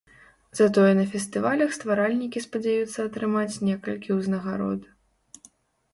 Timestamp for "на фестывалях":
0.99-1.75